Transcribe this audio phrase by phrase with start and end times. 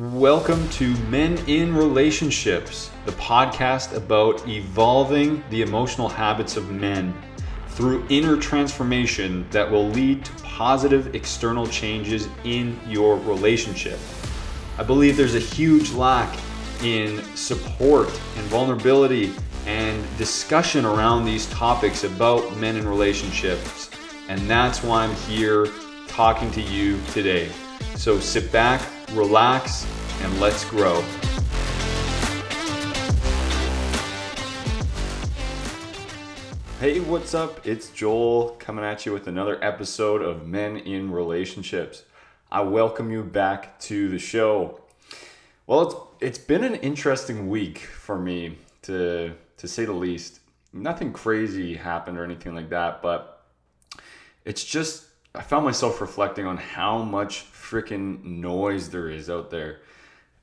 [0.00, 7.14] Welcome to Men in Relationships, the podcast about evolving the emotional habits of men
[7.68, 13.98] through inner transformation that will lead to positive external changes in your relationship.
[14.78, 16.34] I believe there's a huge lack
[16.82, 19.34] in support and vulnerability
[19.66, 23.90] and discussion around these topics about men in relationships.
[24.30, 25.66] And that's why I'm here
[26.08, 27.50] talking to you today.
[27.96, 28.80] So sit back,
[29.12, 29.86] relax,
[30.22, 31.02] and let's grow.
[36.78, 37.66] Hey, what's up?
[37.66, 42.04] It's Joel coming at you with another episode of Men in Relationships.
[42.50, 44.80] I welcome you back to the show.
[45.66, 50.40] Well, it's it's been an interesting week for me to to say the least.
[50.72, 53.44] Nothing crazy happened or anything like that, but
[54.44, 59.80] it's just I found myself reflecting on how much freaking noise there is out there,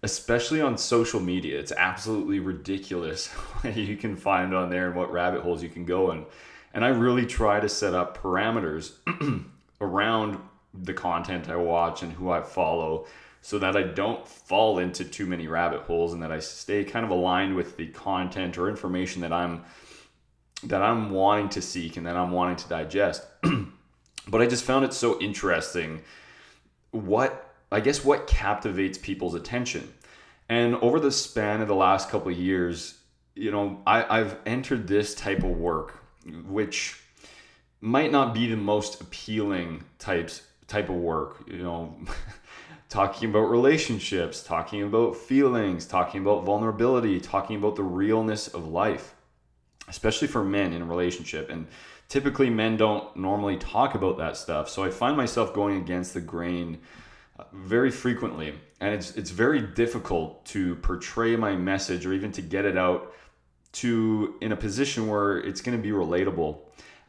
[0.02, 1.60] especially on social media.
[1.60, 3.28] It's absolutely ridiculous
[3.62, 6.26] what you can find on there and what rabbit holes you can go in.
[6.74, 8.94] And I really try to set up parameters
[9.82, 10.40] around
[10.74, 13.08] the content I watch and who I follow
[13.42, 17.04] so that I don't fall into too many rabbit holes and that I stay kind
[17.04, 19.64] of aligned with the content or information that I'm
[20.64, 23.26] that I'm wanting to seek and that I'm wanting to digest.
[24.28, 26.02] but I just found it so interesting
[26.92, 29.94] what I guess what captivates people's attention.
[30.50, 32.98] And over the span of the last couple of years,
[33.36, 36.00] you know, I, I've entered this type of work,
[36.46, 37.00] which
[37.82, 41.44] might not be the most appealing types type of work.
[41.48, 41.98] You know,
[42.90, 49.14] talking about relationships, talking about feelings, talking about vulnerability, talking about the realness of life,
[49.90, 51.50] especially for men in a relationship.
[51.50, 51.68] And
[52.10, 54.70] typically men don't normally talk about that stuff.
[54.70, 56.80] So I find myself going against the grain
[57.38, 58.54] uh, very frequently.
[58.80, 63.14] And it's, it's very difficult to portray my message or even to get it out
[63.74, 66.60] to in a position where it's going to be relatable.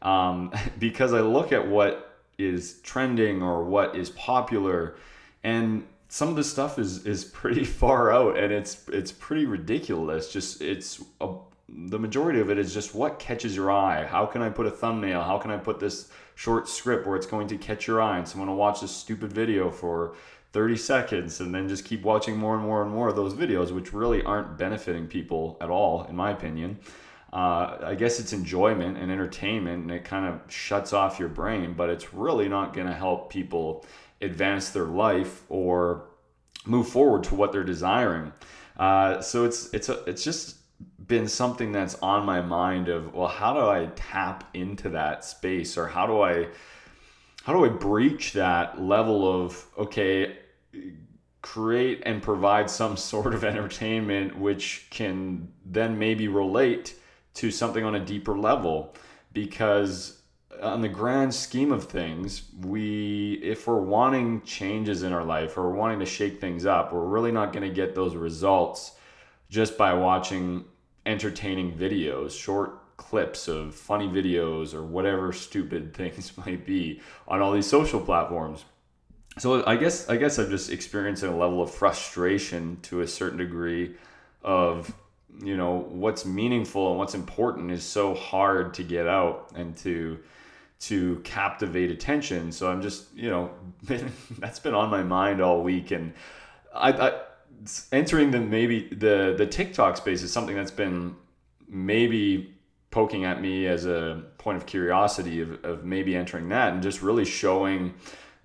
[0.01, 2.05] Um, because I look at what
[2.37, 4.95] is trending or what is popular
[5.43, 10.31] and some of this stuff is is pretty far out and it's it's pretty ridiculous
[10.31, 11.35] just it's a
[11.71, 14.05] the majority of it is just what catches your eye.
[14.05, 15.21] How can I put a thumbnail?
[15.21, 18.27] How can I put this short script where it's going to catch your eye and
[18.27, 20.15] someone will watch this stupid video for
[20.53, 23.71] 30 seconds and then just keep watching more and more and more of those videos,
[23.71, 26.79] which really aren't benefiting people at all, in my opinion.
[27.31, 31.73] Uh, I guess it's enjoyment and entertainment and it kind of shuts off your brain,
[31.73, 33.85] but it's really not going to help people
[34.21, 36.05] advance their life or
[36.65, 38.33] move forward to what they're desiring.
[38.77, 40.58] Uh, so it's it's a, it's just
[41.09, 45.77] been something that's on my mind of well how do i tap into that space?
[45.77, 46.47] Or how do i
[47.43, 50.37] how do i breach that level of okay
[51.41, 56.95] create and provide some sort of entertainment which can then maybe relate
[57.33, 58.95] to something on a deeper level?
[59.33, 60.21] Because
[60.61, 65.71] on the grand scheme of things we if we're wanting changes in our life or
[65.71, 68.95] wanting to shake things up we're really not going to get those results
[69.49, 70.65] just by watching
[71.05, 77.51] entertaining videos, short clips of funny videos or whatever stupid things might be on all
[77.53, 78.65] these social platforms.
[79.37, 83.37] So I guess I guess I'm just experiencing a level of frustration to a certain
[83.37, 83.95] degree
[84.43, 84.93] of
[85.41, 90.19] you know what's meaningful and what's important is so hard to get out and to
[90.81, 92.51] to captivate attention.
[92.51, 93.51] So I'm just you know
[94.39, 96.13] that's been on my mind all week and
[96.73, 97.21] I, I
[97.91, 101.15] entering the maybe the the TikTok space is something that's been
[101.67, 102.53] maybe
[102.91, 107.01] poking at me as a point of curiosity of, of maybe entering that and just
[107.01, 107.93] really showing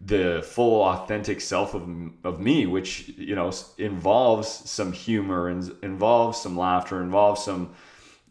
[0.05, 1.89] the full authentic self of,
[2.25, 7.73] of me which you know involves some humor and involves some laughter involves some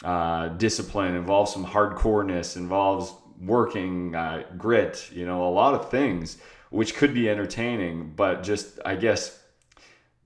[0.03, 6.37] uh, discipline involves some hardcoreness involves working uh, grit you know a lot of things
[6.69, 9.42] which could be entertaining but just i guess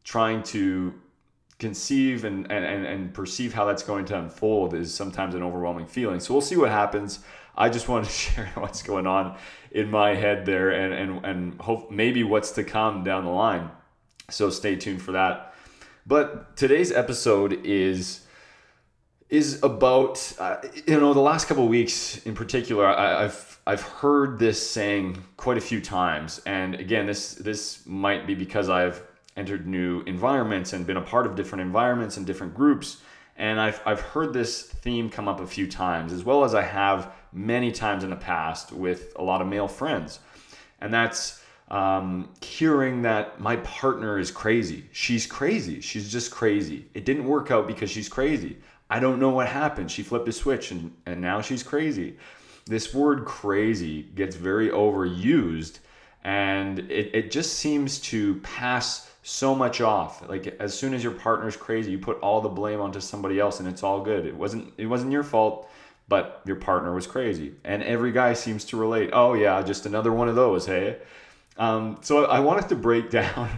[0.07, 0.93] trying to
[1.59, 6.21] conceive and, and, and perceive how that's going to unfold is sometimes an overwhelming feeling.
[6.21, 7.19] So we'll see what happens.
[7.57, 9.37] I just wanted to share what's going on
[9.71, 13.69] in my head there and, and, and hope maybe what's to come down the line.
[14.29, 15.53] So stay tuned for that.
[16.05, 18.21] But today's episode is
[19.29, 20.55] is about uh,
[20.85, 25.57] you know the last couple weeks in particular I, have I've heard this saying quite
[25.57, 29.03] a few times and again this this might be because I've
[29.37, 33.01] entered new environments and been a part of different environments and different groups.
[33.37, 36.63] And I've, I've heard this theme come up a few times, as well as I
[36.63, 40.19] have many times in the past with a lot of male friends.
[40.81, 44.85] And that's um, hearing that my partner is crazy.
[44.91, 45.81] She's crazy.
[45.81, 46.85] She's just crazy.
[46.93, 48.57] It didn't work out because she's crazy.
[48.89, 49.91] I don't know what happened.
[49.91, 52.17] She flipped a switch and, and now she's crazy.
[52.65, 55.79] This word crazy gets very overused
[56.23, 60.27] and it, it just seems to pass so much off.
[60.29, 63.59] Like as soon as your partner's crazy, you put all the blame onto somebody else
[63.59, 64.25] and it's all good.
[64.25, 65.69] It wasn't it wasn't your fault,
[66.07, 67.53] but your partner was crazy.
[67.65, 69.09] And every guy seems to relate.
[69.11, 70.99] Oh yeah, just another one of those, hey?
[71.57, 73.49] Um, so I wanted to break down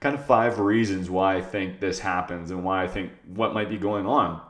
[0.00, 3.68] kind of five reasons why I think this happens and why I think what might
[3.68, 4.40] be going on,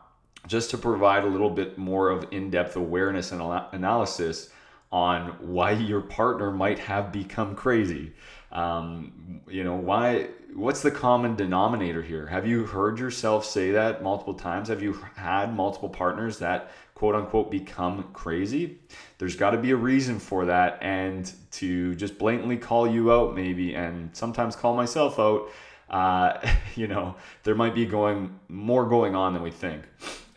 [0.46, 3.42] just to provide a little bit more of in depth awareness and
[3.72, 4.50] analysis
[4.92, 8.12] on why your partner might have become crazy.
[8.52, 12.26] Um, you know, why, what's the common denominator here?
[12.26, 14.68] Have you heard yourself say that multiple times?
[14.68, 18.78] Have you had multiple partners that quote unquote become crazy?
[19.18, 20.78] There's got to be a reason for that.
[20.82, 25.48] And to just blatantly call you out, maybe, and sometimes call myself out,
[25.90, 26.38] uh,
[26.74, 29.84] you know, there might be going more going on than we think.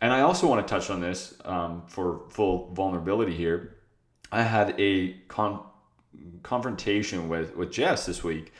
[0.01, 3.77] And I also want to touch on this um, for full vulnerability here.
[4.31, 5.61] I had a con-
[6.41, 8.51] confrontation with with Jess this week,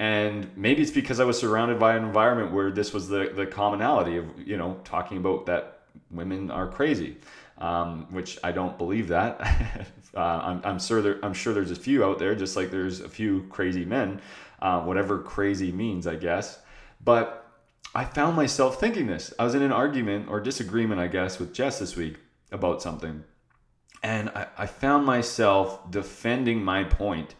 [0.00, 3.46] and maybe it's because I was surrounded by an environment where this was the the
[3.46, 7.18] commonality of you know talking about that women are crazy
[7.60, 9.40] um, which I don't believe that.
[10.16, 13.00] uh, I'm, I'm sure there, I'm sure there's a few out there, just like there's
[13.00, 14.20] a few crazy men,
[14.60, 16.58] uh, whatever crazy means, I guess.
[17.02, 17.46] But
[17.94, 19.32] I found myself thinking this.
[19.38, 22.16] I was in an argument or disagreement, I guess, with Jess this week
[22.50, 23.24] about something,
[24.02, 27.34] and I, I found myself defending my point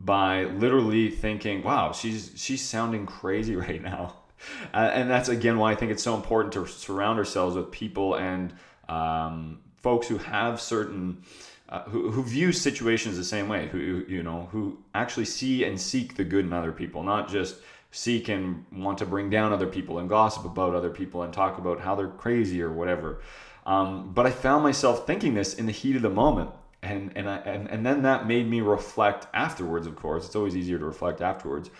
[0.00, 4.16] by literally thinking, "Wow, she's she's sounding crazy right now."
[4.72, 8.14] Uh, and that's again why I think it's so important to surround ourselves with people
[8.14, 8.54] and
[8.88, 11.22] um, folks who have certain
[11.68, 15.80] uh, who, who view situations the same way who you know who actually see and
[15.80, 17.56] seek the good in other people not just
[17.92, 21.58] seek and want to bring down other people and gossip about other people and talk
[21.58, 23.20] about how they're crazy or whatever
[23.66, 26.50] um, but i found myself thinking this in the heat of the moment
[26.82, 30.56] and and, I, and and then that made me reflect afterwards of course it's always
[30.56, 31.70] easier to reflect afterwards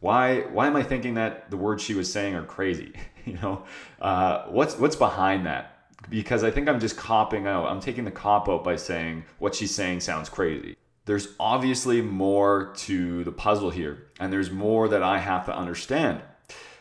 [0.00, 2.92] why why am i thinking that the words she was saying are crazy
[3.24, 3.64] you know
[4.00, 5.78] uh, what's what's behind that
[6.08, 7.66] because I think I'm just copping out.
[7.66, 10.76] I'm taking the cop out by saying what she's saying sounds crazy.
[11.04, 16.20] There's obviously more to the puzzle here, and there's more that I have to understand.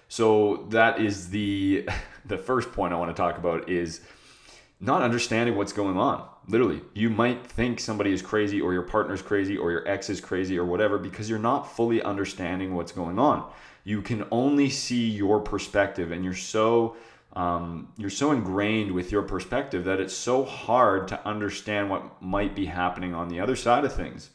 [0.10, 1.88] So that is the
[2.26, 4.02] the first point I want to talk about is
[4.80, 6.28] not understanding what's going on.
[6.50, 10.22] Literally, you might think somebody is crazy or your partner's crazy or your ex is
[10.22, 13.50] crazy or whatever because you're not fully understanding what's going on.
[13.84, 16.96] You can only see your perspective and you're so
[17.34, 22.56] um, you're so ingrained with your perspective that it's so hard to understand what might
[22.56, 24.32] be happening on the other side of things.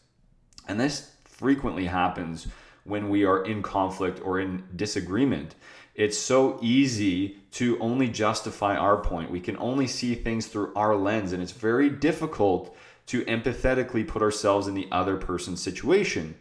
[0.68, 2.46] And this frequently happens
[2.84, 5.54] when we are in conflict or in disagreement.
[5.94, 9.30] It's so easy to only justify our point.
[9.30, 12.74] We can only see things through our lens, and it's very difficult
[13.06, 16.34] to empathetically put ourselves in the other person's situation.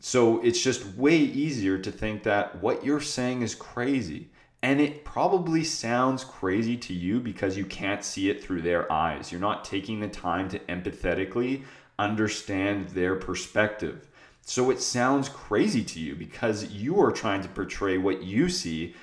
[0.00, 4.30] So it's just way easier to think that what you're saying is crazy.
[4.62, 9.30] And it probably sounds crazy to you because you can't see it through their eyes.
[9.30, 11.64] You're not taking the time to empathetically
[11.98, 14.08] understand their perspective.
[14.48, 18.94] So it sounds crazy to you because you are trying to portray what you see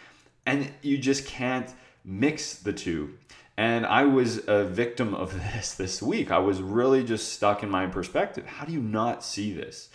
[0.45, 1.69] and you just can't
[2.05, 3.15] mix the two.
[3.57, 6.31] And I was a victim of this this week.
[6.31, 8.45] I was really just stuck in my perspective.
[8.45, 9.89] How do you not see this?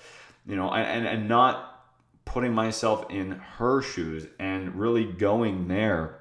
[0.46, 1.82] You know, and, and not
[2.26, 6.20] putting myself in her shoes and really going there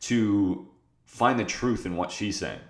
[0.00, 0.66] to
[1.04, 2.60] find the truth in what she's saying.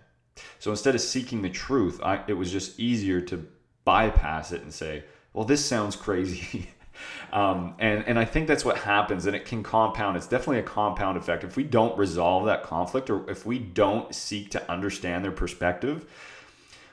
[0.58, 3.46] So instead of seeking the truth, I, it was just easier to
[3.84, 6.68] bypass it and say, well, this sounds crazy.
[7.32, 10.16] um, and, and I think that's what happens, and it can compound.
[10.16, 11.44] It's definitely a compound effect.
[11.44, 16.06] If we don't resolve that conflict or if we don't seek to understand their perspective,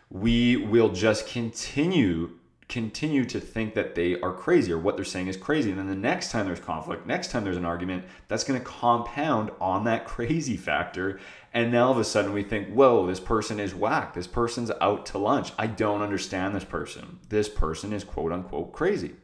[0.09, 2.31] we will just continue
[2.69, 5.69] continue to think that they are crazy or what they're saying is crazy.
[5.69, 8.65] And then the next time there's conflict, next time there's an argument, that's going to
[8.65, 11.19] compound on that crazy factor.
[11.53, 14.13] And now all of a sudden we think, whoa, this person is whack.
[14.13, 15.53] This person's out to lunch.
[15.57, 17.19] I don't understand this person.
[17.29, 19.15] This person is quote unquote crazy.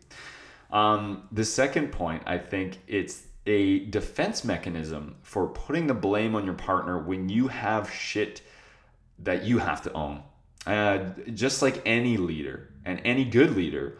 [0.72, 6.46] Um, the second point, I think it's a defense mechanism for putting the blame on
[6.46, 8.42] your partner when you have shit
[9.20, 10.24] that you have to own.
[10.66, 13.98] Uh, just like any leader, and any good leader,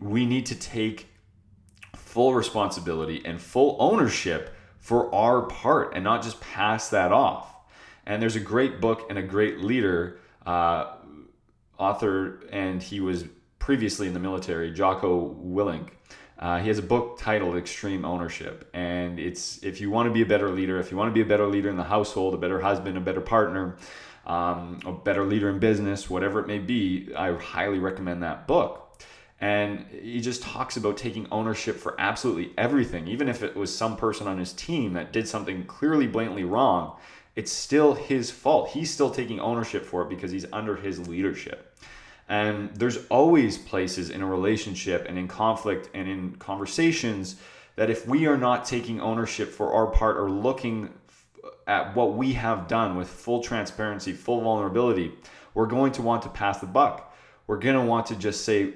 [0.00, 1.08] we need to take
[1.94, 7.54] full responsibility and full ownership for our part and not just pass that off.
[8.06, 10.92] And there's a great book and a great leader, uh,
[11.78, 13.24] author, and he was
[13.58, 15.88] previously in the military, Jocko Willink.
[16.38, 20.20] Uh, he has a book titled Extreme Ownership, and it's if you want to be
[20.20, 22.36] a better leader, if you want to be a better leader in the household, a
[22.36, 23.76] better husband, a better partner,
[24.26, 28.80] um, a better leader in business, whatever it may be, I highly recommend that book.
[29.40, 33.96] And he just talks about taking ownership for absolutely everything, even if it was some
[33.96, 36.96] person on his team that did something clearly blatantly wrong.
[37.36, 38.70] It's still his fault.
[38.70, 41.76] He's still taking ownership for it because he's under his leadership.
[42.28, 47.36] And there's always places in a relationship and in conflict and in conversations
[47.76, 50.90] that if we are not taking ownership for our part or looking
[51.66, 55.12] at what we have done with full transparency, full vulnerability,
[55.54, 57.14] we're going to want to pass the buck.
[57.46, 58.74] We're going to want to just say,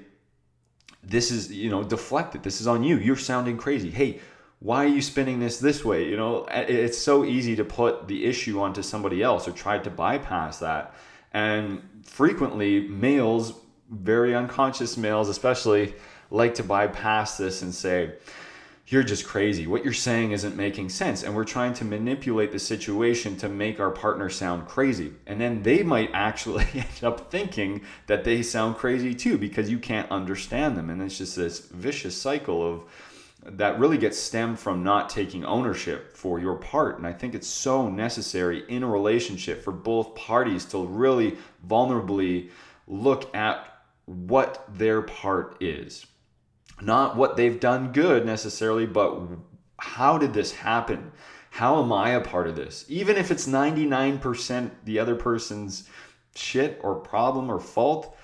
[1.03, 2.43] this is, you know, deflect it.
[2.43, 2.97] This is on you.
[2.97, 3.89] You're sounding crazy.
[3.89, 4.19] Hey,
[4.59, 6.07] why are you spinning this this way?
[6.07, 9.89] You know, it's so easy to put the issue onto somebody else or try to
[9.89, 10.93] bypass that.
[11.33, 13.53] And frequently, males,
[13.89, 15.93] very unconscious males especially,
[16.29, 18.13] like to bypass this and say,
[18.89, 19.67] you're just crazy.
[19.67, 21.21] What you're saying isn't making sense.
[21.21, 25.13] And we're trying to manipulate the situation to make our partner sound crazy.
[25.27, 29.77] And then they might actually end up thinking that they sound crazy too because you
[29.77, 30.89] can't understand them.
[30.89, 32.83] And it's just this vicious cycle of
[33.45, 36.97] that really gets stemmed from not taking ownership for your part.
[36.97, 42.49] And I think it's so necessary in a relationship for both parties to really vulnerably
[42.87, 46.07] look at what their part is
[46.81, 49.19] not what they've done good necessarily, but
[49.77, 51.11] how did this happen?
[51.51, 52.85] How am I a part of this?
[52.87, 55.89] Even if it's 99% the other person's
[56.35, 58.15] shit or problem or fault,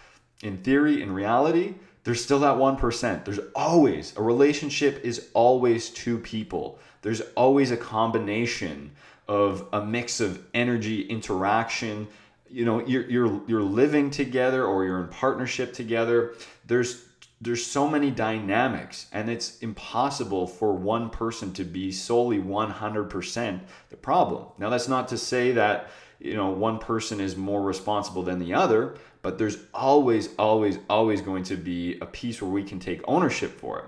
[0.43, 3.25] in theory, in reality, there's still that 1%.
[3.25, 6.79] There's always a relationship is always two people.
[7.01, 8.91] There's always a combination
[9.27, 12.07] of a mix of energy, interaction.
[12.47, 16.35] You know, you're you're you're living together or you're in partnership together.
[16.67, 17.04] There's
[17.41, 23.97] there's so many dynamics and it's impossible for one person to be solely 100% the
[23.97, 25.89] problem now that's not to say that
[26.19, 31.21] you know one person is more responsible than the other but there's always always always
[31.21, 33.85] going to be a piece where we can take ownership for it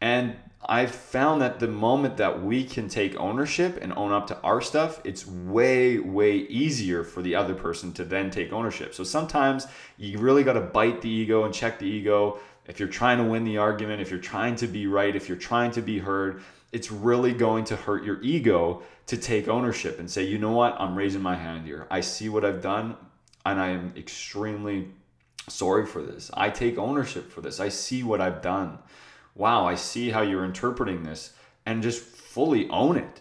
[0.00, 4.40] and I've found that the moment that we can take ownership and own up to
[4.42, 8.94] our stuff, it's way, way easier for the other person to then take ownership.
[8.94, 12.88] So sometimes you really got to bite the ego and check the ego if you're
[12.88, 15.82] trying to win the argument, if you're trying to be right, if you're trying to
[15.82, 20.38] be heard, it's really going to hurt your ego to take ownership and say, you
[20.38, 21.86] know what, I'm raising my hand here.
[21.90, 22.96] I see what I've done
[23.44, 24.88] and I am extremely
[25.48, 26.30] sorry for this.
[26.34, 27.60] I take ownership for this.
[27.60, 28.78] I see what I've done.
[29.34, 31.34] Wow, I see how you're interpreting this
[31.66, 33.20] and just fully own it.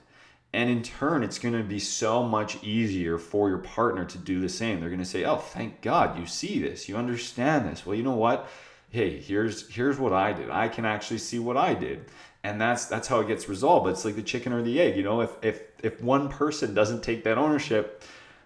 [0.53, 4.41] And in turn, it's going to be so much easier for your partner to do
[4.41, 4.79] the same.
[4.79, 6.89] They're going to say, Oh, thank God you see this.
[6.89, 7.85] You understand this.
[7.85, 8.49] Well, you know what?
[8.91, 10.49] Hey here's here's what i did.
[10.49, 12.05] I can actually see what i did.
[12.43, 13.89] And that's that's how it gets resolved.
[13.89, 15.21] It's like the chicken or the egg you know?
[15.21, 18.03] If if if one person doesn't take that ownership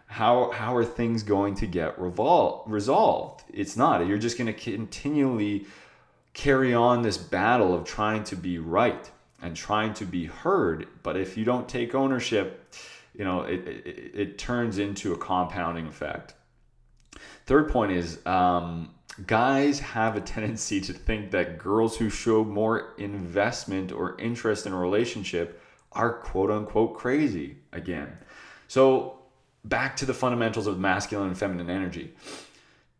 [0.08, 3.44] how how are things going to get revol- resolved?
[3.54, 4.06] It's not.
[4.06, 5.66] You're just going to continually
[6.34, 9.10] carry on this battle of trying to be right
[9.42, 10.88] and trying to be heard.
[11.02, 12.74] But if you don't take ownership
[13.18, 16.34] you know it, it, it turns into a compounding effect.
[17.46, 18.95] Third point is um,
[19.26, 24.74] guys have a tendency to think that girls who show more investment or interest in
[24.74, 28.18] a relationship are quote unquote crazy again.
[28.68, 29.20] So,
[29.64, 32.14] back to the fundamentals of masculine and feminine energy.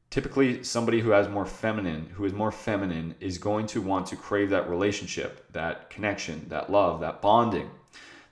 [0.10, 4.16] Typically, somebody who has more feminine, who is more feminine, is going to want to
[4.16, 7.70] crave that relationship, that connection, that love, that bonding.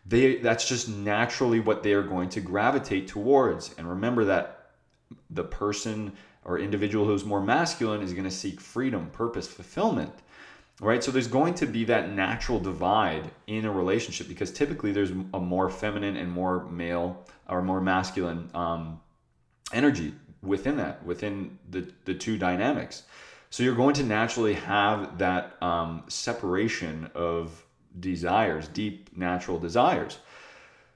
[0.06, 3.76] They that's just naturally what they are going to gravitate towards.
[3.78, 4.70] And remember that
[5.30, 6.14] the person
[6.46, 10.14] or individual who's more masculine is going to seek freedom, purpose, fulfillment.
[10.82, 11.04] Right?
[11.04, 15.40] So there's going to be that natural divide in a relationship because typically there's a
[15.40, 19.00] more feminine and more male or more masculine um,
[19.72, 23.04] energy within that, within the, the two dynamics.
[23.50, 27.64] So you're going to naturally have that um, separation of
[28.00, 30.18] desires, deep natural desires.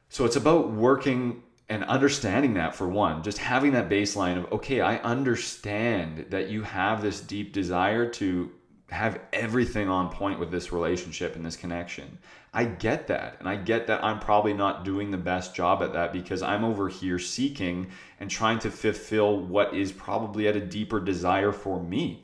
[0.09, 4.79] So it's about working and understanding that for one, just having that baseline of, okay,
[4.79, 8.51] I understand that you have this deep desire to
[8.89, 12.17] have everything on point with this relationship and this connection.
[12.53, 13.35] I get that.
[13.39, 16.63] And I get that I'm probably not doing the best job at that because I'm
[16.63, 21.83] over here seeking and trying to fulfill what is probably at a deeper desire for
[21.83, 22.23] me.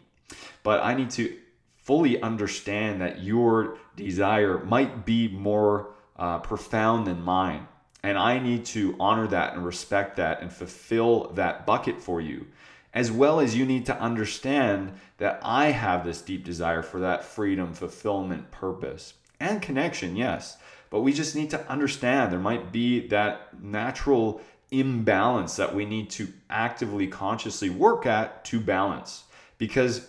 [0.64, 1.38] But I need to
[1.76, 7.68] fully understand that your desire might be more uh, profound than mine
[8.04, 12.46] and I need to honor that and respect that and fulfill that bucket for you.
[12.94, 17.24] as well as you need to understand that I have this deep desire for that
[17.24, 20.58] freedom, fulfillment, purpose, and connection, yes.
[20.90, 26.12] But we just need to understand there might be that natural imbalance that we need
[26.12, 29.24] to actively, consciously work at to balance.
[29.58, 30.08] Because,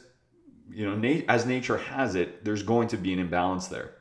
[0.70, 3.94] you know, as nature has it, there's going to be an imbalance there.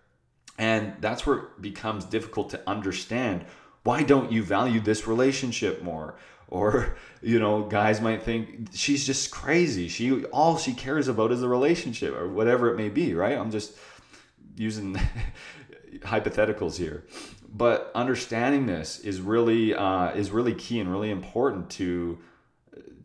[0.57, 3.45] And that's where it becomes difficult to understand
[3.83, 6.15] why don't you value this relationship more?
[6.47, 9.87] Or, you know, guys might think she's just crazy.
[9.87, 13.37] She all she cares about is the relationship or whatever it may be, right?
[13.37, 13.77] I'm just
[14.55, 14.99] using
[15.99, 17.03] hypotheticals here.
[17.55, 22.19] But understanding this is really uh, is really key and really important to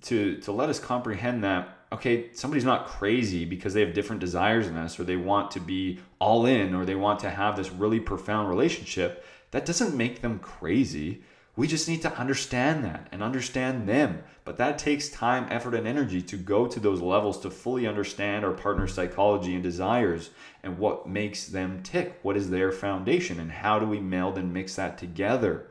[0.03, 4.67] to to let us comprehend that okay, somebody's not crazy because they have different desires
[4.67, 7.71] than us or they want to be all in or they want to have this
[7.71, 9.25] really profound relationship.
[9.51, 11.23] That doesn't make them crazy.
[11.57, 14.23] We just need to understand that and understand them.
[14.45, 18.45] But that takes time, effort, and energy to go to those levels to fully understand
[18.45, 20.31] our partner's psychology and desires
[20.63, 22.19] and what makes them tick.
[22.23, 25.68] What is their foundation and how do we meld and mix that together?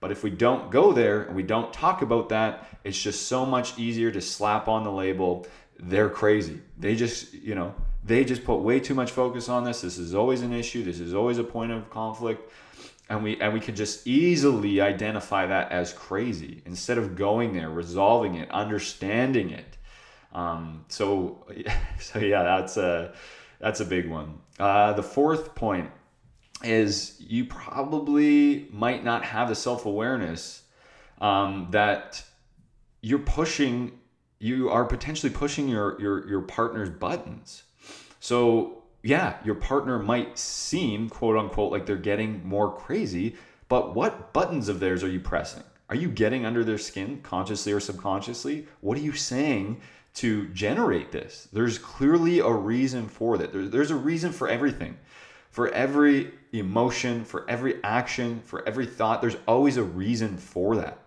[0.00, 3.46] But if we don't go there and we don't talk about that, it's just so
[3.46, 5.46] much easier to slap on the label,
[5.78, 6.60] they're crazy.
[6.78, 7.74] They just, you know,
[8.04, 9.80] they just put way too much focus on this.
[9.80, 10.84] This is always an issue.
[10.84, 12.52] This is always a point of conflict.
[13.08, 17.70] And we and we can just easily identify that as crazy instead of going there,
[17.70, 19.76] resolving it, understanding it.
[20.32, 21.46] Um, so,
[22.00, 23.14] so yeah, that's a
[23.60, 24.40] that's a big one.
[24.58, 25.90] Uh, the fourth point
[26.66, 30.62] is you probably might not have the self awareness
[31.20, 32.22] um, that
[33.00, 33.98] you're pushing,
[34.38, 37.62] you are potentially pushing your, your, your partner's buttons.
[38.20, 43.36] So, yeah, your partner might seem, quote unquote, like they're getting more crazy,
[43.68, 45.62] but what buttons of theirs are you pressing?
[45.88, 48.66] Are you getting under their skin consciously or subconsciously?
[48.80, 49.80] What are you saying
[50.14, 51.48] to generate this?
[51.52, 53.52] There's clearly a reason for that.
[53.52, 54.96] there's a reason for everything.
[55.56, 60.98] For every emotion, for every action, for every thought, there's always a reason for that.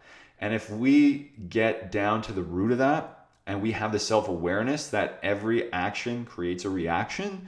[0.42, 4.88] And if we get down to the root of that and we have the self-awareness
[4.88, 7.46] that every action creates a reaction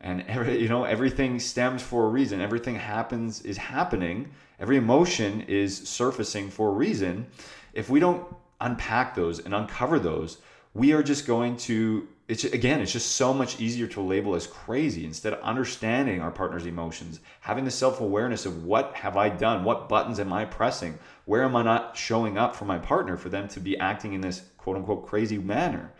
[0.00, 4.30] and every, you know everything stems for a reason, everything happens is happening,
[4.60, 7.26] every emotion is surfacing for a reason.
[7.72, 8.24] If we don't
[8.60, 10.38] unpack those and uncover those,
[10.74, 14.46] we are just going to it's again it's just so much easier to label as
[14.46, 19.62] crazy instead of understanding our partner's emotions having the self-awareness of what have i done
[19.62, 23.28] what buttons am i pressing where am i not showing up for my partner for
[23.28, 25.92] them to be acting in this quote unquote crazy manner.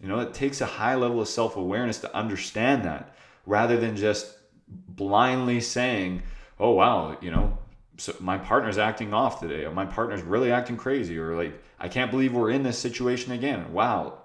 [0.00, 4.36] You know it takes a high level of self-awareness to understand that rather than just
[4.68, 6.22] blindly saying
[6.58, 7.58] oh wow you know
[7.98, 11.88] so my partner's acting off today or my partner's really acting crazy or like i
[11.88, 13.72] can't believe we're in this situation again.
[13.72, 14.20] Wow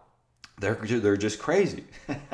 [0.60, 1.86] they're they're just crazy.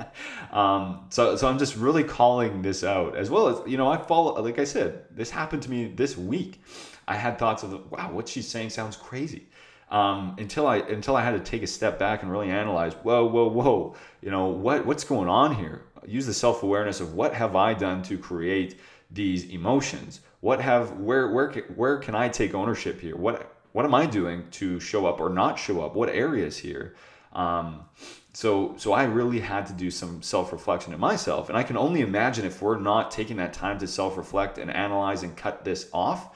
[0.52, 3.98] um, so so I'm just really calling this out as well as you know I
[3.98, 6.62] follow like I said this happened to me this week.
[7.08, 9.48] I had thoughts of wow what she's saying sounds crazy.
[9.90, 13.26] Um, until I until I had to take a step back and really analyze whoa
[13.26, 15.84] whoa whoa you know what what's going on here.
[16.06, 18.80] Use the self awareness of what have I done to create
[19.12, 20.22] these emotions.
[20.42, 23.16] What have where where where can I take ownership here?
[23.16, 25.96] What what am I doing to show up or not show up?
[25.96, 26.96] What areas here?
[27.34, 27.86] Um,
[28.34, 31.50] so so I really had to do some self-reflection in myself.
[31.50, 35.24] And I can only imagine if we're not taking that time to self-reflect and analyze
[35.24, 36.36] and cut this off,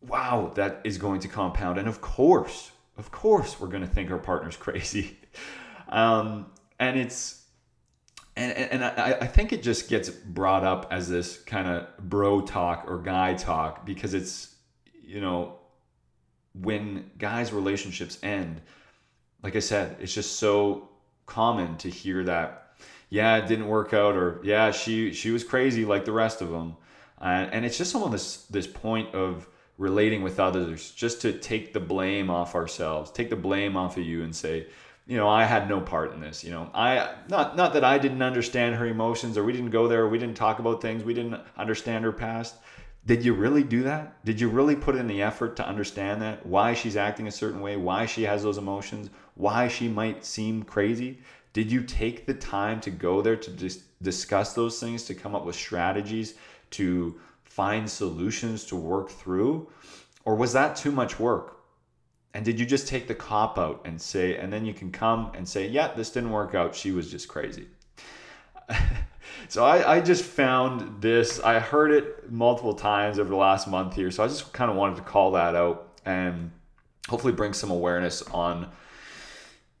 [0.00, 1.78] wow, that is going to compound.
[1.78, 5.18] And of course, of course, we're going to think our partner's crazy.
[5.88, 6.46] Um,
[6.78, 7.40] and it's
[8.36, 12.40] and, and I, I think it just gets brought up as this kind of bro
[12.40, 14.54] talk or guy talk because it's
[15.02, 15.58] you know
[16.54, 18.62] when guys relationships end
[19.42, 20.88] like I said, it's just so
[21.26, 22.74] common to hear that,
[23.08, 26.50] yeah, it didn't work out, or yeah, she she was crazy like the rest of
[26.50, 26.76] them,
[27.20, 29.48] and, and it's just on this this point of
[29.78, 34.04] relating with others, just to take the blame off ourselves, take the blame off of
[34.04, 34.66] you, and say,
[35.06, 36.44] you know, I had no part in this.
[36.44, 39.88] You know, I not not that I didn't understand her emotions, or we didn't go
[39.88, 42.54] there, or we didn't talk about things, we didn't understand her past.
[43.06, 44.24] Did you really do that?
[44.24, 46.44] Did you really put in the effort to understand that?
[46.44, 50.62] Why she's acting a certain way, why she has those emotions, why she might seem
[50.62, 51.18] crazy?
[51.52, 55.34] Did you take the time to go there to dis- discuss those things, to come
[55.34, 56.34] up with strategies,
[56.72, 59.68] to find solutions to work through?
[60.24, 61.56] Or was that too much work?
[62.34, 65.32] And did you just take the cop out and say, and then you can come
[65.34, 66.76] and say, yeah, this didn't work out.
[66.76, 67.66] She was just crazy.
[69.48, 73.94] so I, I just found this, I heard it multiple times over the last month
[73.94, 74.10] here.
[74.10, 76.50] So I just kind of wanted to call that out and
[77.08, 78.70] hopefully bring some awareness on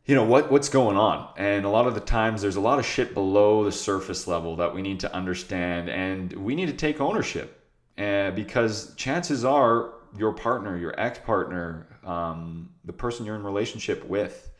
[0.06, 1.28] you know what what's going on.
[1.36, 4.56] And a lot of the times there's a lot of shit below the surface level
[4.56, 7.64] that we need to understand and we need to take ownership
[7.96, 14.50] uh, because chances are your partner your ex-partner um, the person you're in relationship with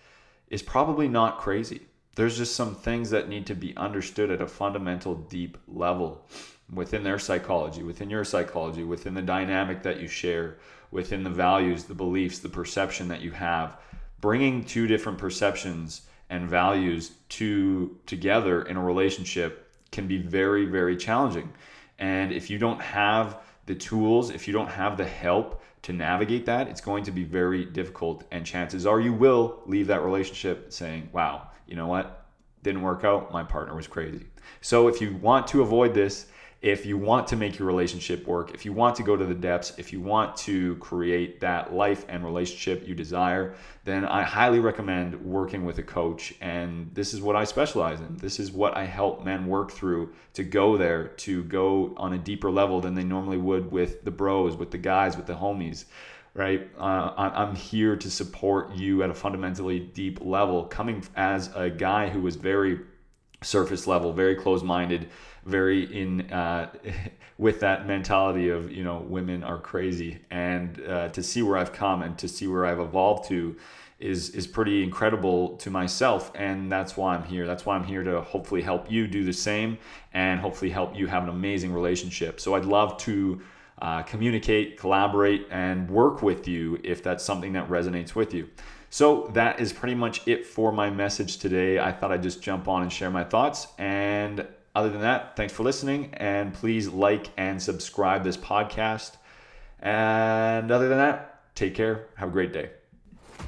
[0.49, 1.81] is probably not crazy
[2.15, 6.27] there's just some things that need to be understood at a fundamental deep level
[6.73, 10.57] within their psychology within your psychology within the dynamic that you share
[10.91, 13.77] within the values the beliefs the perception that you have.
[14.21, 20.97] Bringing two different perceptions and values to together in a relationship can be very very
[20.97, 21.53] challenging.
[21.99, 26.47] And if you don't have the tools if you don't have the help to navigate
[26.47, 30.73] that it's going to be very difficult and chances are you will leave that relationship
[30.73, 32.27] saying wow you know what
[32.63, 34.27] didn't work out my partner was crazy
[34.61, 36.27] so if you want to avoid this
[36.63, 39.35] if you want to make your relationship work, if you want to go to the
[39.35, 43.55] depths, if you want to create that life and relationship you desire,
[43.85, 46.35] then I highly recommend working with a coach.
[46.43, 48.19] And this is what I specialize in.
[48.19, 52.19] This is what I help men work through to go there, to go on a
[52.19, 55.87] deeper level than they normally would with the bros, with the guys, with the homies
[56.35, 56.69] right?
[56.79, 62.09] Uh, I'm here to support you at a fundamentally deep level, coming as a guy
[62.09, 62.81] who was very
[63.43, 65.09] surface level, very close minded,
[65.45, 66.71] very in uh,
[67.39, 71.73] with that mentality of you know women are crazy, and uh, to see where I've
[71.73, 73.57] come and to see where I've evolved to
[73.99, 77.47] is is pretty incredible to myself, and that's why I'm here.
[77.47, 79.79] That's why I'm here to hopefully help you do the same,
[80.13, 82.41] and hopefully help you have an amazing relationship.
[82.41, 83.41] So I'd love to.
[83.81, 88.49] Uh, communicate, collaborate, and work with you if that's something that resonates with you.
[88.91, 91.79] So that is pretty much it for my message today.
[91.79, 93.69] I thought I'd just jump on and share my thoughts.
[93.79, 96.13] And other than that, thanks for listening.
[96.15, 99.13] And please like and subscribe this podcast.
[99.79, 102.07] And other than that, take care.
[102.17, 102.71] Have a great day.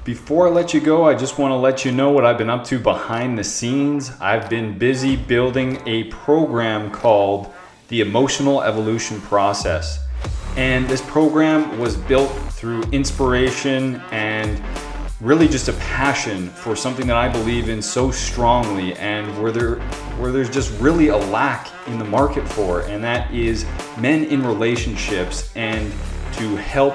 [0.05, 2.49] Before I let you go, I just want to let you know what I've been
[2.49, 4.11] up to behind the scenes.
[4.19, 7.53] I've been busy building a program called
[7.87, 10.02] the Emotional Evolution Process.
[10.55, 14.61] And this program was built through inspiration and
[15.19, 19.75] really just a passion for something that I believe in so strongly and where there
[20.19, 23.65] where there's just really a lack in the market for and that is
[23.97, 25.91] men in relationships and
[26.33, 26.93] to help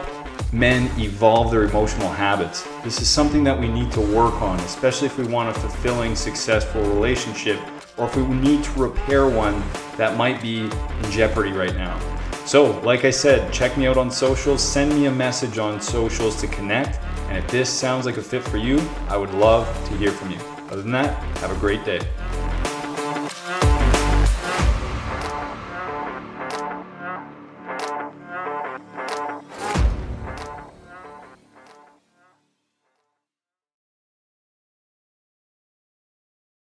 [0.53, 2.67] men evolve their emotional habits.
[2.85, 6.15] This is something that we need to work on, especially if we want a fulfilling,
[6.15, 7.61] successful relationship
[7.97, 9.63] or if we need to repair one
[9.97, 12.18] that might be in jeopardy right now.
[12.49, 16.41] So, like I said, check me out on socials, send me a message on socials
[16.41, 18.81] to connect and if this sounds like a fit for you,
[19.11, 20.39] I would love to hear from you.
[20.71, 22.01] Other than that, have a great day.